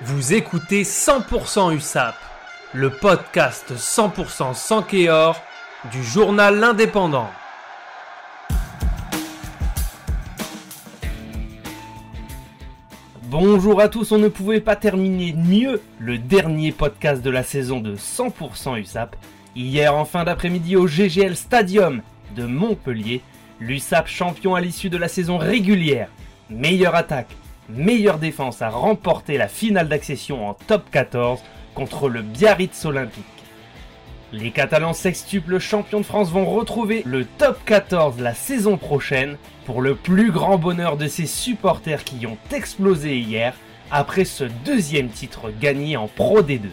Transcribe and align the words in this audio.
Vous 0.00 0.32
écoutez 0.32 0.82
100% 0.82 1.76
USAP, 1.76 2.16
le 2.72 2.90
podcast 2.90 3.72
100% 3.76 4.54
sans 4.54 4.82
Kéor 4.82 5.40
du 5.92 6.02
journal 6.02 6.58
L'Indépendant. 6.58 7.28
Bonjour 13.24 13.80
à 13.80 13.88
tous, 13.88 14.10
on 14.10 14.18
ne 14.18 14.28
pouvait 14.28 14.60
pas 14.60 14.76
terminer 14.76 15.34
mieux 15.34 15.80
le 16.00 16.18
dernier 16.18 16.72
podcast 16.72 17.22
de 17.22 17.30
la 17.30 17.44
saison 17.44 17.80
de 17.80 17.94
100% 17.94 18.80
USAP. 18.80 19.14
Hier 19.54 19.94
en 19.94 20.06
fin 20.06 20.24
d'après-midi 20.24 20.74
au 20.74 20.88
GGL 20.88 21.36
Stadium 21.36 22.02
de 22.34 22.46
Montpellier, 22.46 23.20
l'USAP 23.60 24.08
champion 24.08 24.54
à 24.56 24.60
l'issue 24.60 24.90
de 24.90 24.96
la 24.96 25.08
saison 25.08 25.38
régulière, 25.38 26.08
meilleure 26.50 26.96
attaque, 26.96 27.36
meilleure 27.76 28.18
défense 28.18 28.62
a 28.62 28.70
remporté 28.70 29.38
la 29.38 29.48
finale 29.48 29.88
d'accession 29.88 30.48
en 30.48 30.54
top 30.54 30.90
14 30.90 31.40
contre 31.74 32.08
le 32.08 32.22
Biarritz 32.22 32.84
Olympique. 32.84 33.24
Les 34.32 34.50
Catalans 34.50 34.94
sextuples 34.94 35.58
champions 35.58 36.00
de 36.00 36.06
France 36.06 36.30
vont 36.30 36.46
retrouver 36.46 37.02
le 37.04 37.26
top 37.26 37.58
14 37.66 38.18
la 38.18 38.32
saison 38.32 38.78
prochaine 38.78 39.36
pour 39.66 39.82
le 39.82 39.94
plus 39.94 40.30
grand 40.30 40.56
bonheur 40.56 40.96
de 40.96 41.06
ces 41.06 41.26
supporters 41.26 42.04
qui 42.04 42.26
ont 42.26 42.38
explosé 42.50 43.18
hier 43.18 43.54
après 43.90 44.24
ce 44.24 44.44
deuxième 44.64 45.10
titre 45.10 45.50
gagné 45.60 45.98
en 45.98 46.08
Pro 46.08 46.40
D2. 46.42 46.70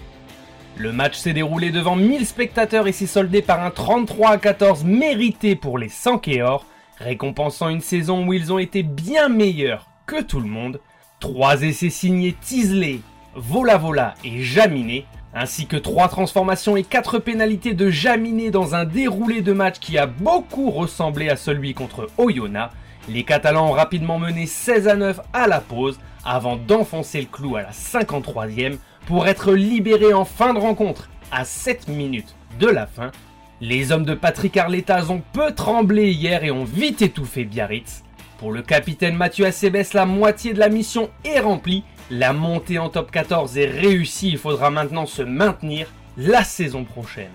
Le 0.77 0.93
match 0.93 1.18
s'est 1.18 1.34
déroulé 1.34 1.71
devant 1.71 1.98
1000 1.98 2.26
spectateurs 2.26 2.88
et 2.88 2.93
s'est 2.93 3.07
soldé 3.07 3.41
par 3.41 3.62
un 3.62 3.71
33 3.71 4.29
à 4.29 4.38
14 4.38 4.85
mérité 4.85 5.57
pour 5.57 5.77
les 5.77 5.90
Sankéors, 5.90 6.66
récompensant 6.98 7.68
une 7.68 7.81
saison 7.81 8.26
où 8.26 8.31
ils 8.31 8.54
ont 8.54 8.59
été 8.59 8.84
bien 8.84 9.27
meilleurs 9.27 9.90
que 10.05 10.21
tout 10.21 10.40
le 10.40 10.48
monde. 10.48 10.79
Trois 11.20 11.64
essais 11.64 11.90
signés 11.90 12.34
Tisley, 12.40 13.02
Vola 13.36 13.77
Vola 13.77 14.16
et 14.24 14.41
Jaminé, 14.41 15.05
ainsi 15.34 15.66
que 15.66 15.76
trois 15.76 16.07
transformations 16.07 16.77
et 16.77 16.84
quatre 16.84 17.20
pénalités 17.20 17.74
de 17.74 17.90
Jaminé 17.90 18.52
dans 18.52 18.74
un 18.74 18.85
déroulé 18.85 19.41
de 19.41 19.52
match 19.52 19.80
qui 19.80 19.98
a 19.98 20.05
beaucoup 20.05 20.71
ressemblé 20.71 21.30
à 21.30 21.35
celui 21.35 21.74
contre 21.74 22.08
Oyonnax. 22.18 22.74
Les 23.10 23.24
Catalans 23.24 23.68
ont 23.68 23.74
rapidement 23.74 24.18
mené 24.18 24.46
16 24.46 24.88
à 24.88 24.96
9 24.96 25.20
à 25.34 25.48
la 25.48 25.60
pause 25.60 25.99
avant 26.24 26.55
d'enfoncer 26.55 27.20
le 27.20 27.27
clou 27.27 27.58
à 27.58 27.63
la 27.63 27.71
53e 27.71 28.77
pour 29.05 29.27
être 29.27 29.52
libérés 29.54 30.13
en 30.13 30.26
fin 30.26 30.54
de 30.54 30.60
rencontre 30.60 31.10
à 31.34 31.43
7 31.43 31.90
minutes 31.90 32.34
de 32.62 32.68
la 32.68 32.88
fin. 32.88 33.12
Les 33.60 33.91
hommes 33.91 34.05
de 34.05 34.13
Patrick 34.13 34.55
Arletaz 34.55 35.10
ont 35.10 35.21
peu 35.34 35.54
tremblé 35.54 36.12
hier 36.12 36.46
et 36.46 36.52
ont 36.52 36.63
vite 36.63 37.02
étouffé 37.02 37.43
Biarritz. 37.43 38.04
Pour 38.40 38.54
le 38.54 38.62
capitaine 38.62 39.15
Mathieu 39.15 39.45
Acebes, 39.45 39.84
la 39.93 40.05
moitié 40.05 40.54
de 40.54 40.59
la 40.59 40.70
mission 40.70 41.09
est 41.26 41.41
remplie. 41.41 41.84
La 42.09 42.32
montée 42.32 42.79
en 42.79 42.87
top 42.87 43.12
14 43.12 43.57
est 43.57 43.65
réussie. 43.65 44.29
Il 44.29 44.37
faudra 44.37 44.70
maintenant 44.70 45.05
se 45.05 45.21
maintenir 45.21 45.87
la 46.15 46.46
saison 46.46 46.85
prochaine. 46.85 47.34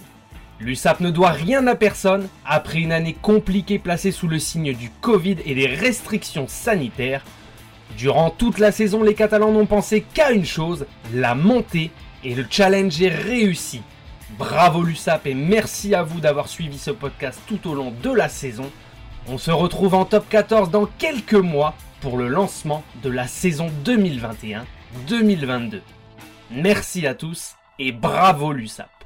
L'USAP 0.60 1.00
ne 1.00 1.10
doit 1.10 1.32
rien 1.32 1.66
à 1.66 1.74
personne. 1.74 2.26
Après 2.46 2.78
une 2.78 2.90
année 2.90 3.14
compliquée 3.20 3.78
placée 3.78 4.12
sous 4.12 4.28
le 4.28 4.38
signe 4.38 4.74
du 4.74 4.90
Covid 5.02 5.36
et 5.44 5.54
des 5.54 5.66
restrictions 5.66 6.48
sanitaires, 6.48 7.22
durant 7.98 8.30
toute 8.30 8.58
la 8.58 8.72
saison, 8.72 9.02
les 9.02 9.14
Catalans 9.14 9.52
n'ont 9.52 9.66
pensé 9.66 10.06
qu'à 10.14 10.32
une 10.32 10.46
chose, 10.46 10.86
la 11.12 11.34
montée, 11.34 11.90
et 12.24 12.34
le 12.34 12.46
challenge 12.48 13.02
est 13.02 13.14
réussi. 13.14 13.82
Bravo 14.38 14.82
l'USAP 14.82 15.26
et 15.26 15.34
merci 15.34 15.94
à 15.94 16.02
vous 16.02 16.20
d'avoir 16.20 16.48
suivi 16.48 16.78
ce 16.78 16.92
podcast 16.92 17.38
tout 17.46 17.68
au 17.68 17.74
long 17.74 17.92
de 18.02 18.10
la 18.10 18.30
saison. 18.30 18.70
On 19.26 19.38
se 19.38 19.50
retrouve 19.50 19.94
en 19.94 20.04
top 20.04 20.28
14 20.28 20.70
dans 20.70 20.84
quelques 20.84 21.32
mois 21.32 21.74
pour 22.02 22.18
le 22.18 22.28
lancement 22.28 22.84
de 23.02 23.08
la 23.08 23.26
saison 23.26 23.70
2021-2022. 23.84 25.80
Merci 26.50 27.06
à 27.06 27.14
tous 27.14 27.56
et 27.78 27.92
bravo 27.92 28.52
l'USAP. 28.52 29.03